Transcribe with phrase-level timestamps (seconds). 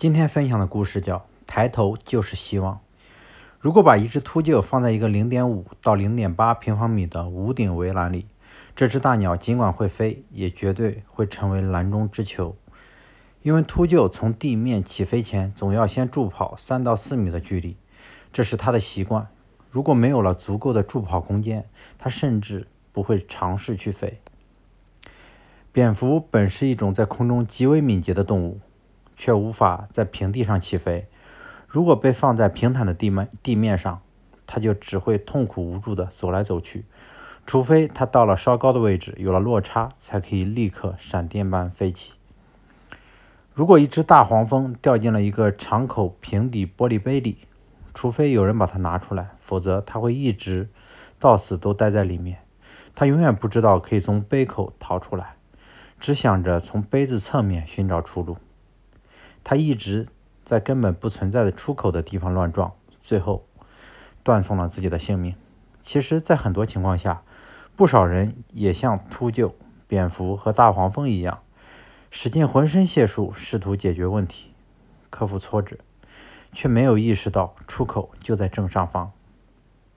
[0.00, 2.76] 今天分享的故事叫《抬头就是希望》。
[3.58, 8.24] 如果把一只秃鹫放在一个零点五到零点八平方米的屋顶围栏里，
[8.74, 12.56] 这只大鸟尽管会飞，也绝对会成为篮中之球。
[13.42, 17.76] 因为秃鹫从地面起飞前，总要先助跑三到四米的距离，
[18.32, 19.28] 这是它的习惯。
[19.68, 24.18] 如果没有了足够的助跑空间，它甚至不会尝试去飞。
[25.72, 28.60] 蝙蝠本是一种在空中极为敏捷的动物。
[29.20, 31.06] 却无法在平地上起飞。
[31.68, 34.00] 如果被放在平坦的地面地面上，
[34.46, 36.86] 它就只会痛苦无助地走来走去。
[37.44, 42.14] 除非它到了稍高的位置，有了落差，才可以立刻闪电般飞起。
[43.52, 47.36] 如果一只大黄蜂掉进了一个敞口平底玻璃杯里，
[47.92, 50.70] 除非有人把它拿出来，否则它会一直
[51.18, 52.38] 到死都待在里面。
[52.94, 55.34] 它永远不知道可以从杯口逃出来，
[55.98, 58.38] 只想着从杯子侧面寻找出路。
[59.50, 60.06] 他一直
[60.44, 62.72] 在根本不存在的出口的地方乱撞，
[63.02, 63.44] 最后
[64.22, 65.34] 断送了自己的性命。
[65.80, 67.22] 其实，在很多情况下，
[67.74, 69.54] 不少人也像秃鹫、
[69.88, 71.40] 蝙蝠和大黄蜂一样，
[72.12, 74.52] 使尽浑身解数试图解决问题、
[75.10, 75.78] 克服挫折，
[76.52, 79.10] 却没有意识到出口就在正上方。